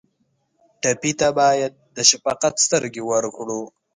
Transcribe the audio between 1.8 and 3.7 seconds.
د شفقت سترګې ورکړو.